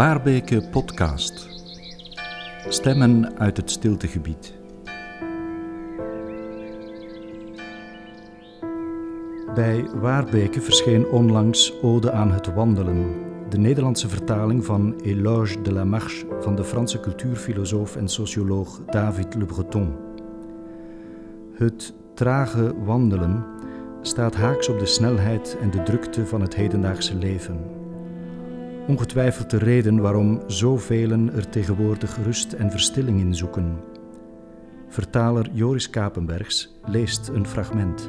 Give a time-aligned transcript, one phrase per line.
[0.00, 1.48] Waarbeke Podcast.
[2.68, 4.54] Stemmen uit het stiltegebied.
[9.54, 13.14] Bij Waarbeke verscheen onlangs Ode aan het wandelen,
[13.48, 19.34] de Nederlandse vertaling van Éloge de la Marche van de Franse cultuurfilosoof en socioloog David
[19.34, 19.94] Le Breton.
[21.54, 23.44] Het trage wandelen
[24.02, 27.79] staat haaks op de snelheid en de drukte van het hedendaagse leven.
[28.90, 33.80] Ongetwijfeld de reden waarom zoveel er tegenwoordig rust en verstilling in zoeken.
[34.88, 38.08] Vertaler Joris Kapenbergs leest een fragment.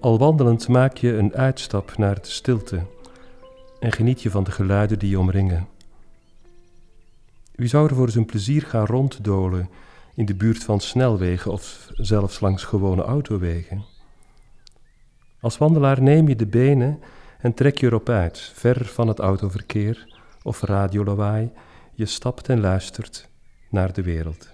[0.00, 2.80] Al wandelend maak je een uitstap naar de stilte
[3.80, 5.68] en geniet je van de geluiden die je omringen.
[7.54, 9.68] Wie zou er voor zijn plezier gaan ronddolen
[10.14, 13.84] in de buurt van snelwegen of zelfs langs gewone autowegen?
[15.40, 17.00] Als wandelaar neem je de benen
[17.38, 21.50] en trek je erop uit, ver van het autoverkeer of radiolawaai.
[21.94, 23.28] Je stapt en luistert
[23.70, 24.48] naar de wereld.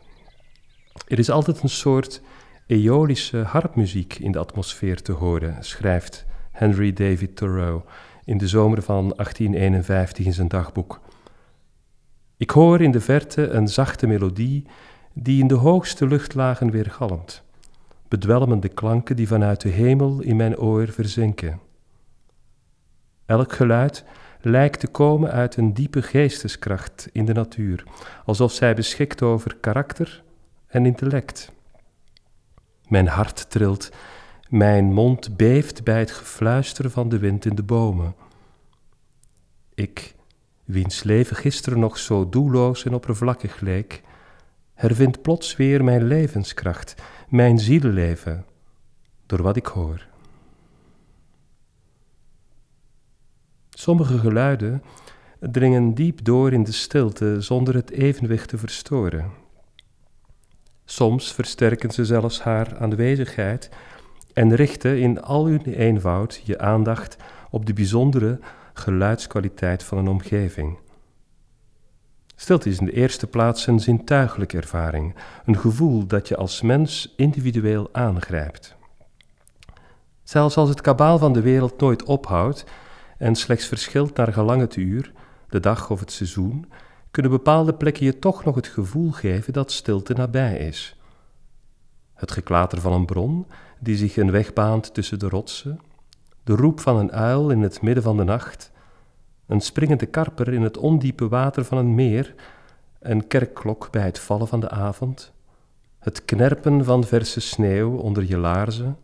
[1.06, 2.20] Er is altijd een soort
[2.66, 7.82] eolische harpmuziek in de atmosfeer te horen, schrijft Henry David Thoreau
[8.24, 11.00] in de zomer van 1851 in zijn dagboek.
[12.36, 14.66] Ik hoor in de verte een zachte melodie
[15.22, 17.42] die in de hoogste luchtlagen weergalmt,
[18.08, 21.60] bedwelmende klanken die vanuit de hemel in mijn oor verzinken.
[23.26, 24.04] Elk geluid
[24.40, 27.84] lijkt te komen uit een diepe geesteskracht in de natuur,
[28.24, 30.22] alsof zij beschikt over karakter
[30.66, 31.52] en intellect.
[32.88, 33.90] Mijn hart trilt,
[34.48, 38.14] mijn mond beeft bij het gefluister van de wind in de bomen.
[39.74, 40.14] Ik,
[40.64, 44.02] wiens leven gisteren nog zo doelloos en oppervlakkig leek,
[44.78, 46.94] hervindt plots weer mijn levenskracht,
[47.28, 48.44] mijn zieleleven,
[49.26, 50.06] door wat ik hoor.
[53.70, 54.82] Sommige geluiden
[55.40, 59.30] dringen diep door in de stilte zonder het evenwicht te verstoren.
[60.84, 63.70] Soms versterken ze zelfs haar aanwezigheid
[64.32, 67.16] en richten in al hun eenvoud je aandacht
[67.50, 68.38] op de bijzondere
[68.72, 70.78] geluidskwaliteit van een omgeving.
[72.40, 77.14] Stilte is in de eerste plaats een zintuigelijke ervaring, een gevoel dat je als mens
[77.16, 78.76] individueel aangrijpt.
[80.22, 82.64] Zelfs als het kabaal van de wereld nooit ophoudt
[83.16, 85.12] en slechts verschilt naar gelang het uur,
[85.48, 86.70] de dag of het seizoen,
[87.10, 90.96] kunnen bepaalde plekken je toch nog het gevoel geven dat stilte nabij is.
[92.14, 93.46] Het geklater van een bron
[93.80, 95.80] die zich een weg baant tussen de rotsen,
[96.44, 98.70] de roep van een uil in het midden van de nacht,
[99.48, 102.34] een springende karper in het ondiepe water van een meer,
[102.98, 105.32] een kerkklok bij het vallen van de avond,
[105.98, 108.98] het knerpen van verse sneeuw onder je laarzen,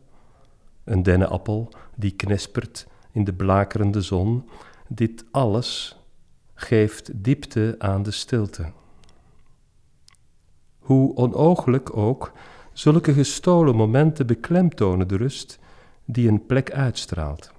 [0.85, 4.49] een dennenappel die knispert in de blakerende zon,
[4.89, 5.99] dit alles
[6.55, 8.73] geeft diepte aan de stilte.
[10.79, 12.33] Hoe onooglijk ook,
[12.73, 15.59] zulke gestolen momenten beklemtonen de rust
[16.05, 17.54] die een plek uitstraalt.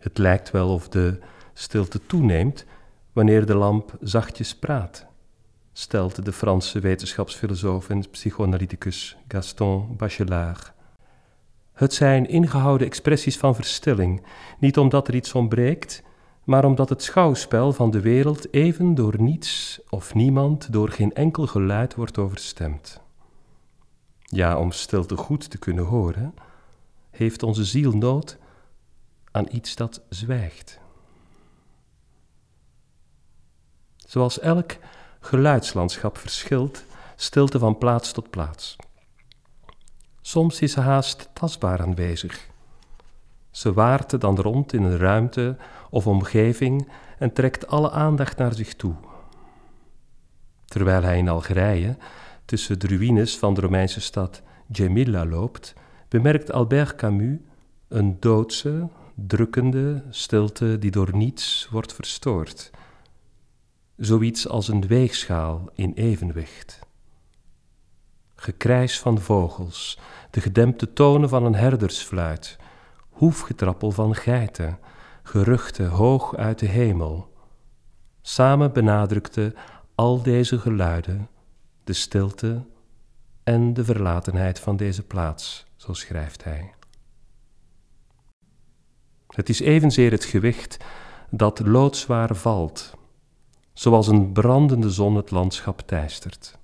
[0.00, 1.18] Het lijkt wel of de
[1.52, 2.64] stilte toeneemt
[3.12, 5.06] wanneer de lamp zachtjes praat,
[5.72, 10.72] stelt de Franse wetenschapsfilosoof en psychoanalyticus Gaston Bachelard.
[11.72, 14.22] Het zijn ingehouden expressies van verstilling,
[14.58, 16.02] niet omdat er iets ontbreekt,
[16.44, 21.46] maar omdat het schouwspel van de wereld even door niets of niemand, door geen enkel
[21.46, 23.00] geluid wordt overstemd.
[24.22, 26.34] Ja, om stilte goed te kunnen horen,
[27.10, 28.38] heeft onze ziel nood
[29.30, 30.80] aan iets dat zwijgt.
[33.96, 34.76] Zoals elk
[35.20, 36.84] geluidslandschap verschilt,
[37.16, 38.76] stilte van plaats tot plaats.
[40.20, 42.48] Soms is ze haast tastbaar aanwezig.
[43.50, 45.56] Ze waart dan rond in een ruimte
[45.90, 46.88] of omgeving
[47.18, 48.94] en trekt alle aandacht naar zich toe.
[50.64, 51.96] Terwijl hij in Algerije
[52.44, 54.42] tussen de ruïnes van de Romeinse stad
[54.72, 55.74] Gemilla loopt,
[56.08, 57.38] bemerkt Albert Camus
[57.88, 58.88] een doodse,
[59.26, 62.70] drukkende stilte die door niets wordt verstoord.
[63.96, 66.78] Zoiets als een weegschaal in evenwicht.
[68.34, 69.98] Gekrijs van vogels,
[70.30, 72.56] de gedempte tonen van een herdersfluit,
[73.08, 74.78] hoefgetrappel van geiten,
[75.22, 77.32] geruchten hoog uit de hemel.
[78.22, 79.54] Samen benadrukte
[79.94, 81.28] al deze geluiden
[81.84, 82.66] de stilte
[83.44, 86.77] en de verlatenheid van deze plaats, zo schrijft hij.
[89.38, 90.76] Het is evenzeer het gewicht
[91.30, 92.96] dat loodzwaar valt,
[93.72, 96.58] zoals een brandende zon het landschap teistert.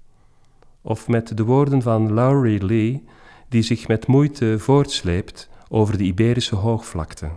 [0.83, 3.05] of met de woorden van Lowry Lee,
[3.49, 7.31] die zich met moeite voortsleept over de Iberische hoogvlakte.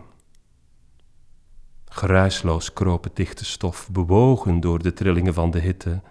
[1.85, 6.01] Geruisloos kroop het dichte stof, bewogen door de trillingen van de hitte,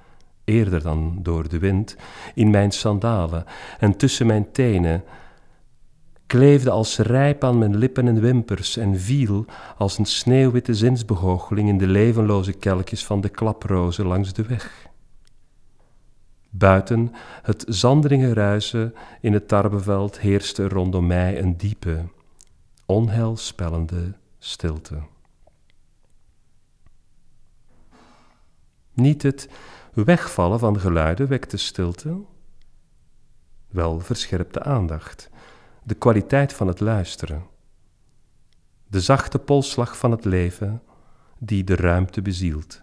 [0.44, 1.96] eerder dan door de wind,
[2.34, 3.44] in mijn sandalen
[3.78, 5.04] en tussen mijn tenen,
[6.26, 9.44] kleefde als rijp aan mijn lippen en wimpers en viel
[9.76, 14.86] als een sneeuwwitte zinsbegoocheling in de levenloze kelkjes van de klaprozen langs de weg.
[16.50, 17.12] Buiten
[17.42, 22.04] het zandringe ruisen in het tarweveld heerste rondom mij een diepe,
[22.86, 24.98] onheilspellende stilte.
[28.92, 29.48] Niet het
[29.92, 32.20] wegvallen van geluiden wekte stilte,
[33.68, 35.30] wel verscherpte aandacht,
[35.86, 37.46] de kwaliteit van het luisteren,
[38.86, 40.82] de zachte polsslag van het leven
[41.38, 42.82] die de ruimte bezielt.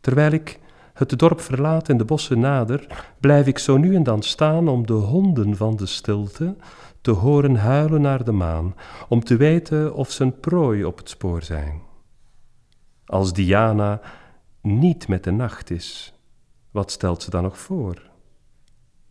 [0.00, 0.60] Terwijl ik
[0.92, 4.86] het dorp verlaat en de bossen nader, blijf ik zo nu en dan staan om
[4.86, 6.56] de honden van de stilte
[7.00, 8.74] te horen huilen naar de maan,
[9.08, 11.82] om te weten of ze een prooi op het spoor zijn.
[13.06, 14.00] Als Diana
[14.60, 16.14] niet met de nacht is,
[16.70, 18.14] wat stelt ze dan nog voor?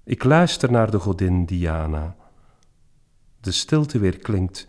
[0.06, 2.16] Ik luister naar de godin Diana.
[3.40, 4.68] De stilte weer klinkt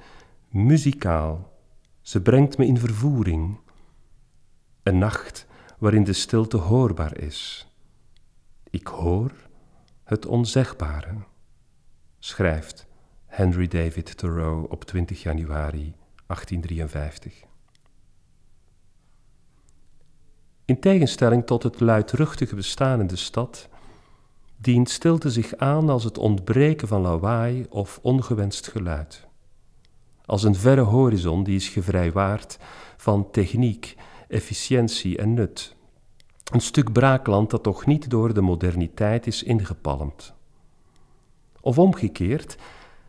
[0.49, 1.53] muzikaal.
[2.01, 3.59] Ze brengt me in vervoering.
[4.83, 5.47] Een nacht
[5.79, 7.69] waarin de stilte hoorbaar is.
[8.71, 9.33] Ik hoor
[10.05, 11.15] het onzegbare,
[12.19, 12.87] schrijft
[13.27, 15.95] Henry David Thoreau op 20 januari
[16.27, 17.43] 1853.
[20.65, 23.69] In tegenstelling tot het luidruchtige bestaan in de stad,
[24.57, 29.27] dient stilte zich aan als het ontbreken van lawaai of ongewenst geluid.
[30.25, 32.59] Als een verre horizon die is gevrijwaard
[32.97, 33.97] van techniek,
[34.29, 35.75] efficiëntie en nut.
[36.53, 40.35] Een stuk braakland dat toch niet door de moderniteit is ingepalmd.
[41.61, 42.57] Of omgekeerd,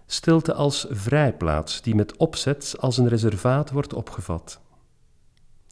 [0.06, 4.62] stilte als vrijplaats die met opzet als een reservaat wordt opgevat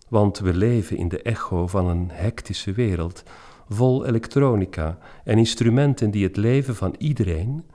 [0.07, 3.23] want we leven in de echo van een hectische wereld,
[3.69, 7.65] vol elektronica en instrumenten die het leven van iedereen,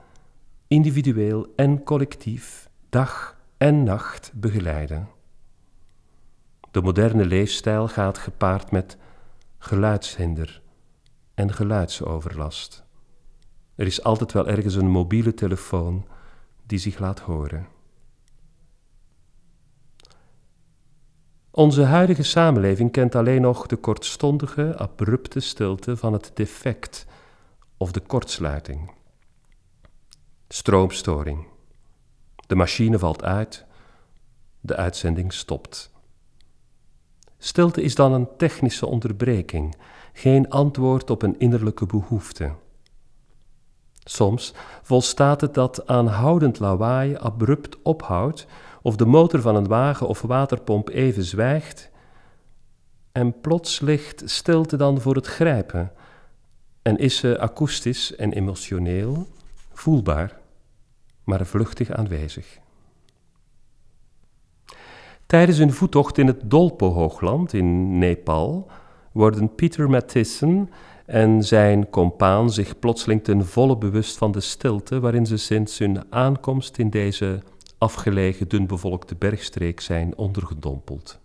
[0.68, 5.08] individueel en collectief, dag en nacht begeleiden.
[6.70, 8.96] De moderne leefstijl gaat gepaard met
[9.58, 10.62] geluidshinder
[11.34, 12.84] en geluidsoverlast.
[13.74, 16.06] Er is altijd wel ergens een mobiele telefoon
[16.66, 17.66] die zich laat horen.
[21.52, 27.06] Onze huidige samenleving kent alleen nog de kortstondige, abrupte stilte van het defect
[27.76, 28.90] of de kortsluiting.
[30.48, 31.46] Stroomstoring.
[32.46, 33.64] De machine valt uit,
[34.60, 35.90] de uitzending stopt.
[37.38, 39.76] Stilte is dan een technische onderbreking,
[40.12, 42.52] geen antwoord op een innerlijke behoefte.
[44.04, 48.46] Soms volstaat het dat aanhoudend lawaai abrupt ophoudt
[48.82, 51.90] of de motor van een wagen of waterpomp even zwijgt
[53.12, 55.92] en plots ligt stilte dan voor het grijpen
[56.82, 59.26] en is ze akoestisch en emotioneel
[59.72, 60.38] voelbaar,
[61.24, 62.58] maar vluchtig aanwezig.
[65.26, 68.70] Tijdens een voettocht in het Dolpo-hoogland in Nepal
[69.12, 70.70] worden Peter Mathissen
[71.06, 76.12] en zijn compaan zich plotseling ten volle bewust van de stilte waarin ze sinds hun
[76.12, 77.42] aankomst in deze
[77.80, 81.20] afgelegen, dunbevolkte bergstreek zijn ondergedompeld.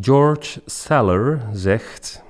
[0.00, 2.22] George Saller zegt: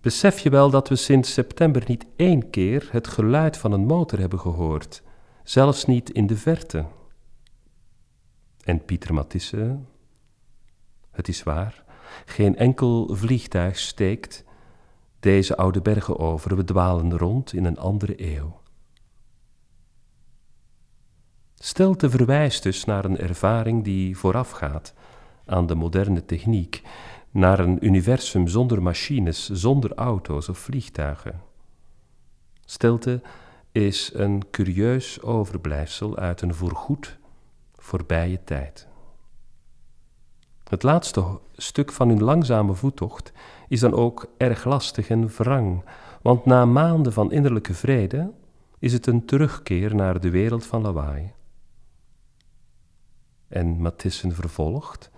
[0.00, 4.18] Besef je wel dat we sinds september niet één keer het geluid van een motor
[4.18, 5.02] hebben gehoord,
[5.44, 6.86] zelfs niet in de verte?
[8.64, 9.78] En Pieter Matisse:
[11.10, 11.84] Het is waar,
[12.24, 14.44] geen enkel vliegtuig steekt
[15.20, 18.60] deze oude bergen over, we dwalen rond in een andere eeuw.
[21.60, 24.94] Stilte verwijst dus naar een ervaring die voorafgaat
[25.46, 26.82] aan de moderne techniek,
[27.30, 31.40] naar een universum zonder machines, zonder auto's of vliegtuigen.
[32.64, 33.20] Stilte
[33.72, 37.18] is een curieus overblijfsel uit een voorgoed
[37.74, 38.86] voorbije tijd.
[40.68, 43.32] Het laatste stuk van hun langzame voettocht
[43.68, 45.84] is dan ook erg lastig en wrang,
[46.22, 48.32] want na maanden van innerlijke vrede
[48.78, 51.36] is het een terugkeer naar de wereld van lawaai
[53.48, 55.10] en Mathissen vervolgt.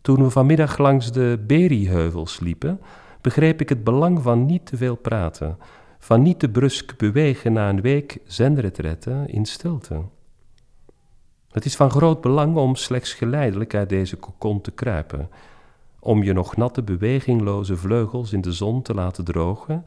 [0.00, 2.80] Toen we vanmiddag langs de Berieheuvels liepen,
[3.20, 5.58] begreep ik het belang van niet te veel praten,
[5.98, 10.02] van niet te brusk bewegen na een week zendretretten in stilte.
[11.50, 15.30] Het is van groot belang om slechts geleidelijk uit deze kokon te kruipen,
[15.98, 19.84] om je nog natte bewegingloze vleugels in de zon te laten drogen,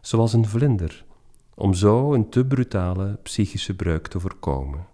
[0.00, 1.04] zoals een vlinder,
[1.54, 4.86] om zo een te brutale psychische breuk te voorkomen.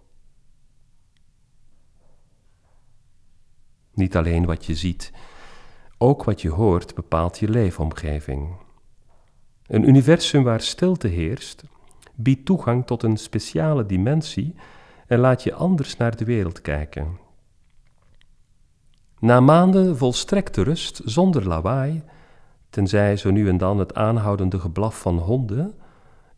[3.97, 5.11] Niet alleen wat je ziet,
[5.97, 8.55] ook wat je hoort bepaalt je leefomgeving.
[9.67, 11.63] Een universum waar stilte heerst,
[12.15, 14.55] biedt toegang tot een speciale dimensie
[15.07, 17.17] en laat je anders naar de wereld kijken.
[19.19, 22.03] Na maanden volstrekte rust, zonder lawaai,
[22.69, 25.73] tenzij zo nu en dan het aanhoudende geblaf van honden,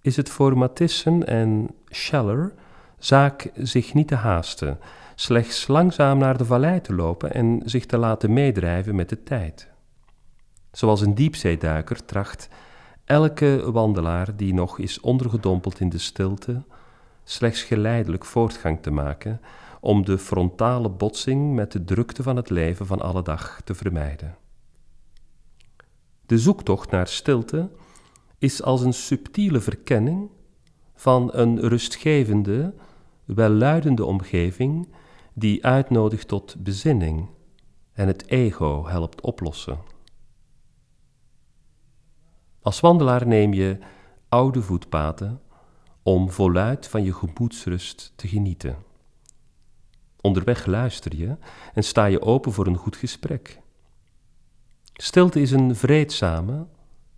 [0.01, 2.53] is het voor Matissen en Scheller
[2.97, 4.79] zaak zich niet te haasten,
[5.19, 9.69] slechts langzaam naar de vallei te lopen en zich te laten meedrijven met de tijd.
[10.71, 12.49] Zoals een diepzeeduiker tracht
[13.05, 16.63] elke wandelaar die nog is ondergedompeld in de stilte,
[17.23, 19.41] slechts geleidelijk voortgang te maken
[19.79, 24.37] om de frontale botsing met de drukte van het leven van alle dag te vermijden.
[26.25, 27.69] De zoektocht naar stilte
[28.37, 30.29] is als een subtiele verkenning
[30.95, 32.73] van een rustgevende,
[33.25, 34.87] welluidende omgeving
[35.39, 37.29] die uitnodigt tot bezinning
[37.93, 39.79] en het ego helpt oplossen.
[42.61, 43.77] Als wandelaar neem je
[44.29, 45.41] oude voetpaden
[46.03, 48.77] om voluit van je gemoedsrust te genieten.
[50.21, 51.37] Onderweg luister je
[51.73, 53.59] en sta je open voor een goed gesprek.
[54.93, 56.67] Stilte is een vreedzame,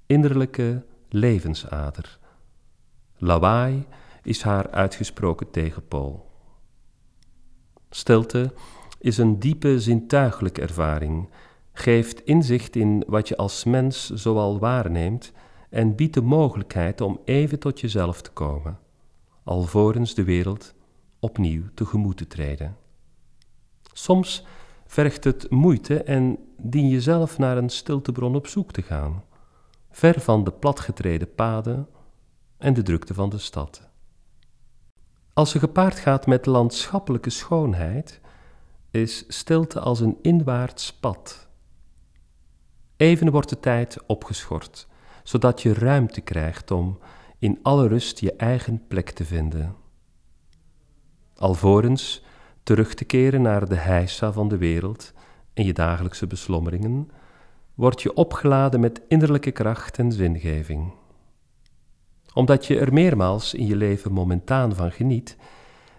[0.05, 2.19] innerlijke levensader.
[3.17, 3.85] Lawaai
[4.23, 6.30] is haar uitgesproken tegenpool.
[7.93, 8.53] Stilte
[8.99, 11.29] is een diepe zintuigelijke ervaring,
[11.73, 15.31] geeft inzicht in wat je als mens zoal waarneemt
[15.69, 18.79] en biedt de mogelijkheid om even tot jezelf te komen,
[19.43, 20.73] alvorens de wereld
[21.19, 22.77] opnieuw tegemoet te treden.
[23.93, 24.45] Soms
[24.85, 29.23] vergt het moeite en dien je zelf naar een stiltebron op zoek te gaan,
[29.89, 31.87] ver van de platgetreden paden
[32.57, 33.90] en de drukte van de stad.
[35.33, 38.19] Als ze gepaard gaat met landschappelijke schoonheid,
[38.91, 41.47] is stilte als een inwaarts pad.
[42.97, 44.87] Even wordt de tijd opgeschort,
[45.23, 46.99] zodat je ruimte krijgt om
[47.39, 49.75] in alle rust je eigen plek te vinden.
[51.35, 52.23] Alvorens
[52.63, 55.13] terug te keren naar de heisa van de wereld
[55.53, 57.11] en je dagelijkse beslommeringen,
[57.73, 60.93] word je opgeladen met innerlijke kracht en zingeving.
[62.33, 65.37] Omdat je er meermaals in je leven momentaan van geniet,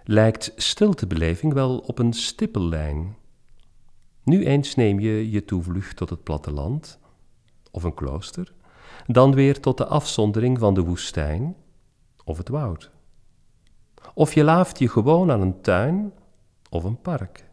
[0.04, 3.16] lijkt stiltebeleving wel op een stippellijn.
[4.24, 6.98] Nu eens neem je je toevlucht tot het platteland
[7.70, 8.52] of een klooster,
[9.06, 11.56] dan weer tot de afzondering van de woestijn
[12.24, 12.90] of het woud.
[14.14, 16.12] Of je laaft je gewoon aan een tuin
[16.70, 17.50] of een park.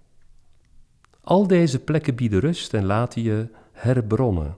[1.21, 4.57] Al deze plekken bieden rust en laten je herbronnen.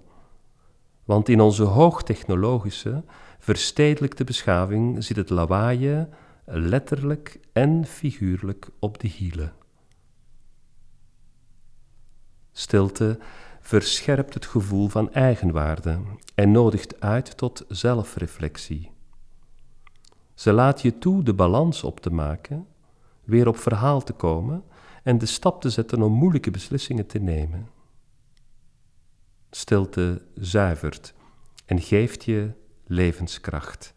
[1.04, 3.04] Want in onze hoogtechnologische,
[3.41, 6.10] verstedelijkte beschaving zit het lawaaien
[6.45, 9.53] letterlijk en figuurlijk op de hielen.
[12.51, 13.19] Stilte
[13.60, 16.00] verscherpt het gevoel van eigenwaarde
[16.36, 18.91] en nodigt uit tot zelfreflectie.
[20.33, 22.67] Ze laat je toe de balans op te maken,
[23.24, 24.63] weer op verhaal te komen
[25.03, 27.69] en de stap te zetten om moeilijke beslissingen te nemen.
[29.51, 31.13] Stilte zuivert
[31.65, 32.60] en geeft je
[32.91, 33.93] levenskracht.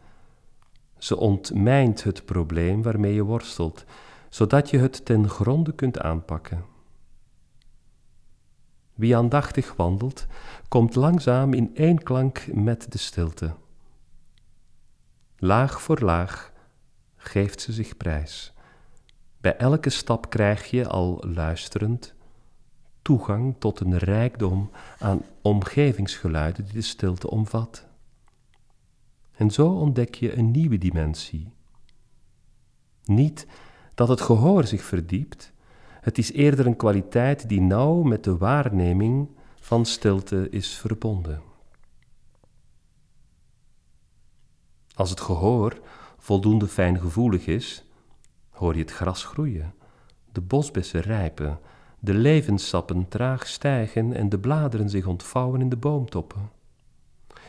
[0.99, 3.85] Ze ontmijnt het probleem waarmee je worstelt,
[4.29, 6.65] zodat je het ten gronde kunt aanpakken.
[8.95, 10.27] Wie aandachtig wandelt,
[10.69, 13.55] komt langzaam in één klank met de stilte.
[15.37, 16.53] Laag voor laag
[17.17, 18.53] geeft ze zich prijs.
[19.41, 22.15] Bij elke stap krijg je, al luisterend,
[23.03, 27.93] toegang tot een rijkdom aan omgevingsgeluiden die de stilte omvat.
[29.35, 31.53] En zo ontdek je een nieuwe dimensie.
[33.05, 33.47] Niet
[33.95, 35.53] dat het gehoor zich verdiept,
[36.01, 39.29] het is eerder een kwaliteit die nauw met de waarneming
[39.61, 41.43] van stilte is verbonden.
[44.95, 45.81] Als het gehoor
[46.19, 47.85] voldoende fijngevoelig is,
[48.51, 49.75] hoor je het gras groeien,
[50.33, 51.59] de bosbessen rijpen,
[51.99, 56.51] de levenssappen traag stijgen en de bladeren zich ontvouwen in de boomtoppen.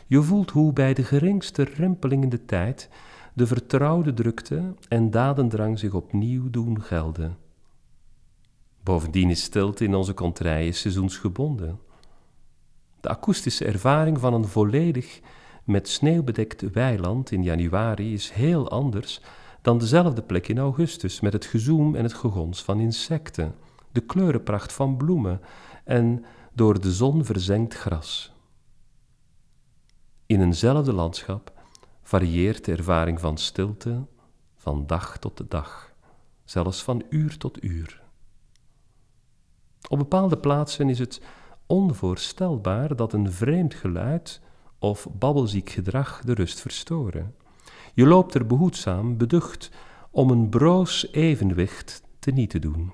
[0.08, 2.90] Je voelt hoe bij de geringste rempeling in de tijd
[3.34, 7.38] de vertrouwde drukte en dadendrang zich opnieuw doen gelden.
[8.84, 11.80] Bovendien is stilte in onze kontrijen seizoensgebonden.
[13.02, 15.20] De akoestische ervaring van een volledig
[15.64, 19.22] met sneeuw bedekt weiland in januari is heel anders
[19.62, 23.56] dan dezelfde plek in augustus met het gezoem en het gegons van insecten,
[23.92, 25.42] de kleurenpracht van bloemen
[25.84, 28.35] en door de zon verzengd gras.
[30.28, 31.54] In eenzelfde landschap
[32.02, 34.06] varieert de ervaring van stilte
[34.56, 35.94] van dag tot dag,
[36.44, 38.04] zelfs van uur tot uur.
[39.90, 41.22] Op bepaalde plaatsen is het
[41.66, 44.42] onvoorstelbaar dat een vreemd geluid
[44.80, 47.36] of babbelziek gedrag de rust verstoren.
[47.94, 49.70] Je loopt er behoedzaam, beducht,
[50.12, 52.94] om een broos evenwicht te niet te doen.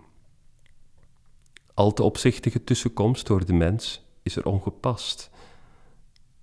[1.74, 5.31] Al te opzichtige tussenkomst door de mens is er ongepast.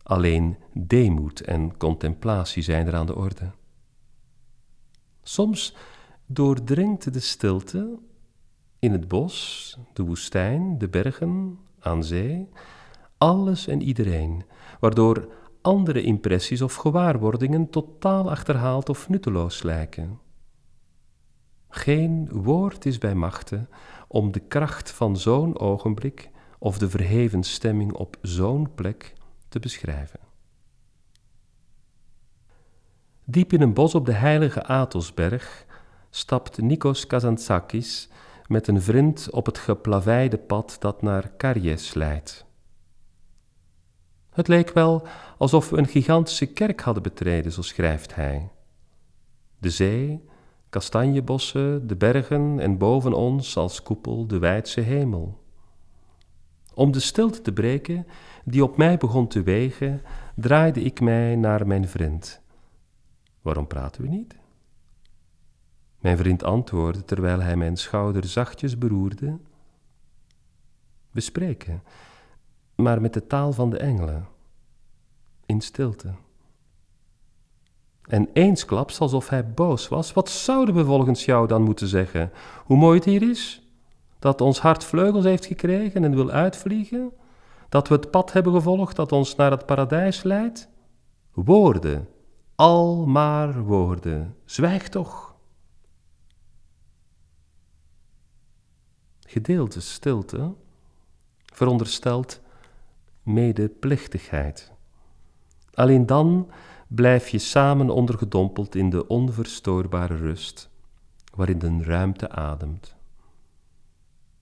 [0.09, 3.51] Alleen deemoed en contemplatie zijn er aan de orde.
[5.23, 5.77] Soms
[6.27, 7.99] doordringt de stilte
[8.79, 12.49] in het bos, de woestijn, de bergen, aan zee,
[13.19, 14.45] alles en iedereen,
[14.81, 15.29] waardoor
[15.63, 20.19] andere impressies of gewaarwordingen totaal achterhaald of nutteloos lijken.
[21.69, 23.67] Geen woord is bij machte
[24.07, 29.17] om de kracht van zo'n ogenblik of de verheven stemming op zo'n plek
[29.49, 30.21] te beschrijven.
[33.25, 35.67] Diep in een bos op de heilige Athosberg
[36.11, 38.09] stapt Nikos Kazantzakis
[38.47, 42.47] met een vriend op het geplaveide pad dat naar Karies leidt.
[44.31, 45.07] Het leek wel
[45.39, 48.51] alsof we een gigantische kerk hadden betreden, zo schrijft hij.
[49.59, 50.25] De zee,
[50.69, 55.47] kastanjebossen, de bergen en boven ons als koepel de wijdse hemel.
[56.79, 58.07] Om de stilte te breken,
[58.45, 60.03] die op mij begon te wegen,
[60.35, 62.41] draaide ik mij naar mijn vriend.
[63.43, 64.35] Waarom praten we niet?
[65.99, 69.39] Mijn vriend antwoordde terwijl hij mijn schouder zachtjes beroerde.
[71.11, 71.83] We spreken,
[72.75, 74.27] maar met de taal van de engelen,
[75.47, 76.15] in stilte.
[78.03, 82.33] En eensklaps, alsof hij boos was, wat zouden we volgens jou dan moeten zeggen?
[82.65, 83.68] Hoe mooi het hier is?
[84.19, 87.13] Dat ons hart vleugels heeft gekregen en wil uitvliegen?
[87.69, 90.69] Dat we het pad hebben gevolgd dat ons naar het paradijs leidt?
[91.33, 92.09] Woorden,
[92.55, 95.37] al maar woorden, zwijg toch.
[99.21, 100.55] Gedeelte stilte
[101.45, 102.41] veronderstelt
[103.23, 104.73] medeplichtigheid.
[105.75, 106.51] Alleen dan
[106.89, 110.71] blijf je samen ondergedompeld in de onverstoorbare rust,
[111.35, 112.98] waarin de ruimte ademt.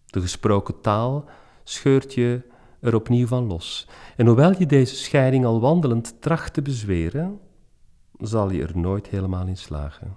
[0.06, 1.24] De gesproken taal
[1.64, 2.42] scheurt je
[2.80, 3.88] er opnieuw van los.
[4.16, 7.40] En hoewel je deze scheiding al wandelend tracht te bezweren,
[8.18, 10.16] zal je er nooit helemaal in slagen.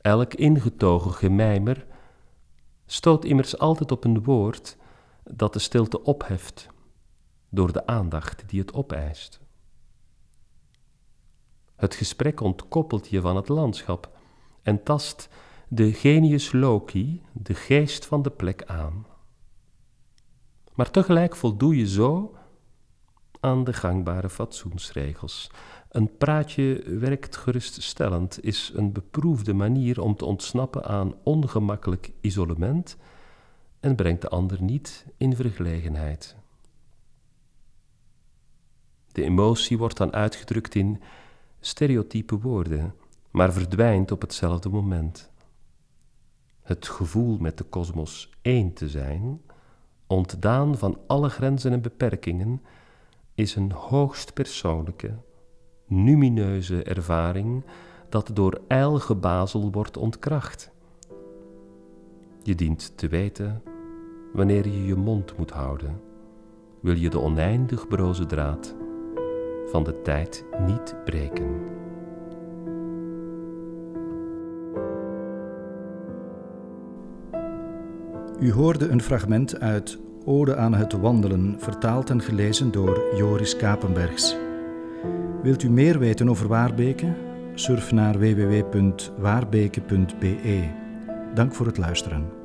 [0.00, 1.86] Elk ingetogen gemijmer
[2.86, 4.76] stoot immers altijd op een woord
[5.24, 6.68] dat de stilte opheft
[7.48, 9.40] door de aandacht die het opeist.
[11.76, 14.18] Het gesprek ontkoppelt je van het landschap
[14.62, 15.28] en tast
[15.68, 19.06] de genius loci, de geest van de plek aan.
[20.74, 22.36] Maar tegelijk voldoe je zo
[23.40, 25.50] aan de gangbare fatsoensregels.
[25.88, 32.96] Een praatje werkt geruststellend, is een beproefde manier om te ontsnappen aan ongemakkelijk isolement
[33.80, 36.36] en brengt de ander niet in vergelegenheid.
[39.12, 41.02] De emotie wordt dan uitgedrukt in
[41.60, 42.94] stereotype woorden,
[43.30, 45.30] maar verdwijnt op hetzelfde moment.
[46.68, 49.40] Het gevoel met de kosmos één te zijn,
[50.06, 52.62] ontdaan van alle grenzen en beperkingen,
[53.34, 55.14] is een hoogst persoonlijke,
[55.86, 57.64] numineuze ervaring
[58.08, 60.70] dat door ijlgebazel wordt ontkracht.
[62.42, 63.62] Je dient te weten
[64.32, 66.00] wanneer je je mond moet houden,
[66.80, 68.74] wil je de oneindig broze draad
[69.66, 71.60] van de tijd niet breken.
[78.40, 84.36] U hoorde een fragment uit Ode aan het wandelen, vertaald en gelezen door Joris Kapenbergs.
[85.42, 87.14] Wilt u meer weten over Waarbeke?
[87.54, 90.68] Surf naar www.waarbeke.be.
[91.34, 92.37] Dank voor het luisteren.